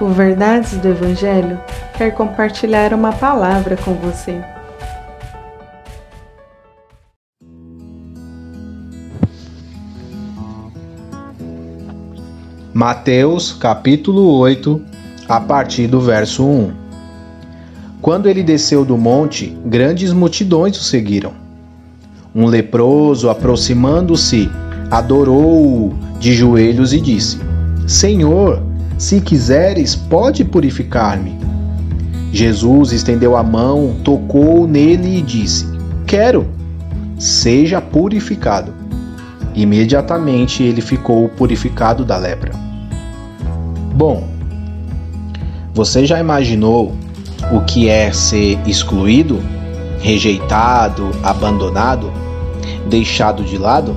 O 0.00 0.08
Verdades 0.08 0.78
do 0.78 0.88
Evangelho 0.88 1.60
quer 1.98 2.12
compartilhar 2.12 2.94
uma 2.94 3.12
palavra 3.12 3.76
com 3.76 3.92
você. 3.92 4.40
Mateus 12.72 13.52
capítulo 13.52 14.38
8, 14.38 14.80
a 15.28 15.38
partir 15.38 15.86
do 15.86 16.00
verso 16.00 16.46
1. 16.46 16.72
Quando 18.00 18.26
ele 18.26 18.42
desceu 18.42 18.86
do 18.86 18.96
monte, 18.96 19.54
grandes 19.66 20.14
multidões 20.14 20.78
o 20.78 20.82
seguiram. 20.82 21.34
Um 22.34 22.46
leproso, 22.46 23.28
aproximando-se, 23.28 24.50
adorou-o 24.90 25.94
de 26.18 26.32
joelhos 26.32 26.94
e 26.94 27.00
disse: 27.02 27.38
Senhor, 27.86 28.69
se 29.00 29.18
quiseres, 29.18 29.96
pode 29.96 30.44
purificar-me. 30.44 31.34
Jesus 32.30 32.92
estendeu 32.92 33.34
a 33.34 33.42
mão, 33.42 33.96
tocou 34.04 34.68
nele 34.68 35.16
e 35.16 35.22
disse: 35.22 35.66
Quero, 36.06 36.46
seja 37.18 37.80
purificado. 37.80 38.74
Imediatamente 39.54 40.62
ele 40.62 40.82
ficou 40.82 41.30
purificado 41.30 42.04
da 42.04 42.18
lepra. 42.18 42.52
Bom, 43.94 44.28
você 45.72 46.04
já 46.04 46.20
imaginou 46.20 46.94
o 47.50 47.62
que 47.62 47.88
é 47.88 48.12
ser 48.12 48.58
excluído, 48.66 49.40
rejeitado, 50.00 51.10
abandonado, 51.22 52.12
deixado 52.86 53.44
de 53.44 53.56
lado? 53.56 53.96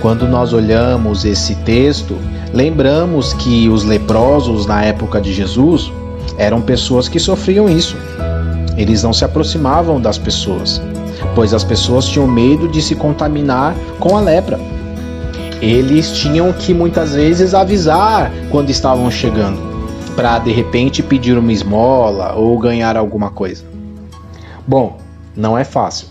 Quando 0.00 0.28
nós 0.28 0.52
olhamos 0.52 1.24
esse 1.24 1.56
texto, 1.56 2.16
lembramos 2.52 3.32
que 3.34 3.68
os 3.68 3.84
leprosos 3.84 4.66
na 4.66 4.84
época 4.84 5.20
de 5.20 5.32
Jesus 5.32 5.92
eram 6.36 6.60
pessoas 6.60 7.08
que 7.08 7.18
sofriam 7.18 7.68
isso. 7.68 7.96
Eles 8.76 9.02
não 9.02 9.12
se 9.12 9.24
aproximavam 9.24 10.00
das 10.00 10.18
pessoas, 10.18 10.80
pois 11.34 11.52
as 11.52 11.64
pessoas 11.64 12.06
tinham 12.06 12.26
medo 12.26 12.68
de 12.68 12.80
se 12.80 12.94
contaminar 12.94 13.74
com 13.98 14.16
a 14.16 14.20
lepra. 14.20 14.58
Eles 15.60 16.10
tinham 16.12 16.52
que 16.52 16.74
muitas 16.74 17.14
vezes 17.14 17.54
avisar 17.54 18.32
quando 18.50 18.70
estavam 18.70 19.10
chegando, 19.10 19.60
para 20.16 20.38
de 20.38 20.52
repente 20.52 21.02
pedir 21.02 21.38
uma 21.38 21.52
esmola 21.52 22.34
ou 22.34 22.58
ganhar 22.58 22.96
alguma 22.96 23.30
coisa. 23.30 23.64
Bom, 24.66 24.98
não 25.36 25.56
é 25.56 25.64
fácil. 25.64 26.08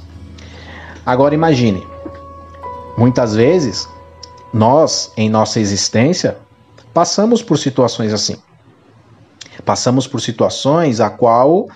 Agora 1.06 1.34
imagine, 1.34 1.84
Muitas 2.98 3.34
vezes, 3.34 3.88
nós, 4.54 5.12
em 5.16 5.30
nossa 5.30 5.60
existência, 5.60 6.38
passamos 6.94 7.42
por 7.42 7.58
situações 7.58 8.14
assim. 8.14 8.36
Passamos 9.66 10.08
por 10.08 10.20
situações 10.20 11.00
a 11.00 11.10
qual 11.10 11.68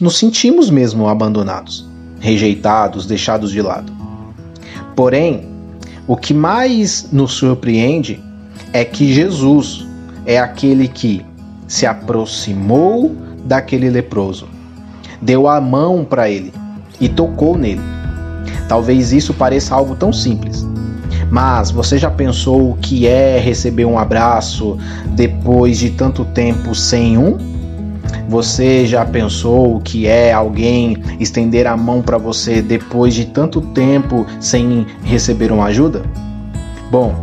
nos 0.00 0.18
sentimos 0.18 0.70
mesmo 0.70 1.08
abandonados, 1.08 1.86
rejeitados, 2.20 3.06
deixados 3.06 3.50
de 3.50 3.62
lado. 3.62 3.92
Porém, 4.94 5.48
o 6.06 6.16
que 6.16 6.34
mais 6.34 7.10
nos 7.10 7.32
surpreende 7.32 8.22
é 8.72 8.84
que 8.84 9.12
Jesus 9.12 9.86
é 10.26 10.38
aquele 10.38 10.88
que 10.88 11.24
se 11.66 11.86
aproximou 11.86 13.14
daquele 13.44 13.88
leproso, 13.88 14.48
deu 15.20 15.48
a 15.48 15.60
mão 15.60 16.04
para 16.04 16.28
ele 16.28 16.52
e 17.00 17.08
tocou 17.08 17.56
nele 17.56 18.00
Talvez 18.70 19.12
isso 19.12 19.34
pareça 19.34 19.74
algo 19.74 19.96
tão 19.96 20.12
simples. 20.12 20.64
Mas 21.30 21.70
você 21.70 21.96
já 21.96 22.10
pensou 22.10 22.70
o 22.70 22.76
que 22.76 23.06
é 23.06 23.38
receber 23.38 23.84
um 23.84 23.98
abraço 23.98 24.76
depois 25.08 25.78
de 25.78 25.90
tanto 25.90 26.24
tempo 26.24 26.74
sem 26.74 27.16
um? 27.16 27.38
Você 28.28 28.86
já 28.86 29.04
pensou 29.04 29.76
o 29.76 29.80
que 29.80 30.06
é 30.06 30.32
alguém 30.32 30.96
estender 31.18 31.66
a 31.66 31.76
mão 31.76 32.02
para 32.02 32.18
você 32.18 32.60
depois 32.60 33.14
de 33.14 33.26
tanto 33.26 33.60
tempo 33.60 34.26
sem 34.40 34.86
receber 35.04 35.52
uma 35.52 35.66
ajuda? 35.66 36.02
Bom, 36.90 37.14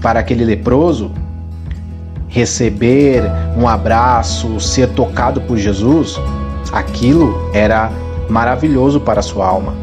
para 0.00 0.20
aquele 0.20 0.44
leproso, 0.44 1.10
receber 2.28 3.22
um 3.56 3.68
abraço, 3.68 4.58
ser 4.60 4.88
tocado 4.90 5.40
por 5.42 5.56
Jesus, 5.56 6.20
aquilo 6.72 7.50
era 7.52 7.90
maravilhoso 8.28 9.00
para 9.00 9.20
a 9.20 9.22
sua 9.22 9.46
alma 9.46 9.82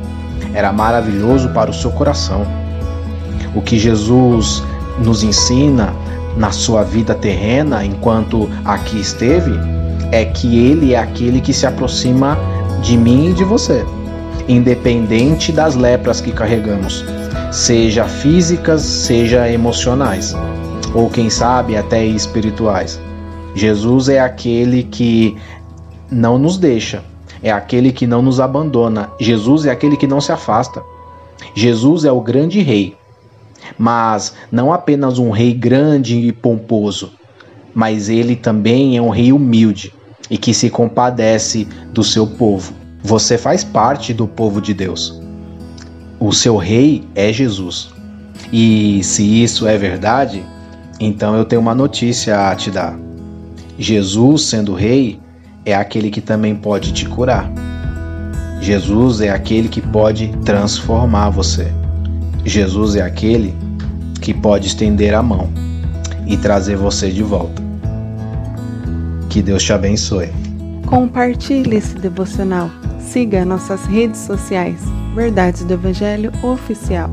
era 0.53 0.71
maravilhoso 0.73 1.49
para 1.49 1.69
o 1.69 1.73
seu 1.73 1.91
coração. 1.91 2.45
O 3.55 3.61
que 3.61 3.77
Jesus 3.79 4.63
nos 4.99 5.23
ensina 5.23 5.93
na 6.37 6.51
sua 6.51 6.83
vida 6.83 7.15
terrena, 7.15 7.83
enquanto 7.83 8.49
aqui 8.63 8.99
esteve, 8.99 9.51
é 10.11 10.25
que 10.25 10.57
Ele 10.57 10.93
é 10.93 10.99
aquele 10.99 11.41
que 11.41 11.53
se 11.53 11.65
aproxima 11.65 12.37
de 12.81 12.97
mim 12.97 13.31
e 13.31 13.33
de 13.33 13.43
você, 13.43 13.85
independente 14.47 15.51
das 15.51 15.75
lepras 15.75 16.21
que 16.21 16.31
carregamos, 16.31 17.03
seja 17.51 18.05
físicas, 18.05 18.81
seja 18.81 19.49
emocionais, 19.49 20.35
ou 20.93 21.09
quem 21.09 21.29
sabe 21.29 21.75
até 21.75 22.05
espirituais. 22.05 22.99
Jesus 23.55 24.09
é 24.09 24.19
aquele 24.19 24.83
que 24.83 25.35
não 26.11 26.37
nos 26.37 26.57
deixa, 26.57 27.03
é 27.41 27.51
aquele 27.51 27.91
que 27.91 28.07
não 28.07 28.21
nos 28.21 28.39
abandona. 28.39 29.09
Jesus 29.19 29.65
é 29.65 29.71
aquele 29.71 29.97
que 29.97 30.07
não 30.07 30.21
se 30.21 30.31
afasta. 30.31 30.81
Jesus 31.55 32.05
é 32.05 32.11
o 32.11 32.21
grande 32.21 32.61
rei, 32.61 32.95
mas 33.79 34.33
não 34.51 34.73
apenas 34.73 35.17
um 35.17 35.29
rei 35.31 35.53
grande 35.53 36.17
e 36.17 36.33
pomposo, 36.33 37.13
mas 37.73 38.09
ele 38.09 38.35
também 38.35 38.97
é 38.97 39.01
um 39.01 39.09
rei 39.09 39.31
humilde 39.31 39.93
e 40.29 40.37
que 40.37 40.53
se 40.53 40.69
compadece 40.69 41.65
do 41.93 42.03
seu 42.03 42.27
povo. 42.27 42.73
Você 43.01 43.37
faz 43.37 43.63
parte 43.63 44.13
do 44.13 44.27
povo 44.27 44.61
de 44.61 44.73
Deus. 44.73 45.21
O 46.19 46.33
seu 46.33 46.57
rei 46.57 47.07
é 47.15 47.31
Jesus. 47.31 47.89
E 48.51 49.01
se 49.01 49.23
isso 49.23 49.65
é 49.65 49.77
verdade, 49.77 50.43
então 50.99 51.35
eu 51.37 51.45
tenho 51.45 51.61
uma 51.61 51.73
notícia 51.73 52.49
a 52.49 52.55
te 52.55 52.69
dar. 52.69 52.99
Jesus, 53.77 54.41
sendo 54.41 54.73
rei, 54.73 55.21
é 55.65 55.73
aquele 55.73 56.09
que 56.09 56.19
também 56.19 56.53
pode 56.53 56.91
te 56.91 57.05
curar. 57.05 57.49
Jesus 58.59 59.21
é 59.21 59.29
aquele 59.29 59.69
que 59.69 59.79
pode 59.79 60.27
transformar 60.43 61.29
você. 61.29 61.71
Jesus 62.43 62.97
é 62.97 63.01
aquele 63.01 63.55
que 64.21 64.33
pode 64.33 64.67
estender 64.67 65.13
a 65.13 65.23
mão 65.23 65.49
e 66.27 66.37
trazer 66.37 66.75
você 66.75 67.09
de 67.09 67.23
volta. 67.23 67.61
Que 69.29 69.41
Deus 69.41 69.63
te 69.63 69.73
abençoe. 69.73 70.29
Compartilhe 70.85 71.75
esse 71.77 71.95
devocional. 71.95 72.69
Siga 72.99 73.45
nossas 73.45 73.85
redes 73.85 74.19
sociais. 74.21 74.81
Verdades 75.15 75.63
do 75.63 75.73
Evangelho 75.73 76.31
Oficial. 76.43 77.09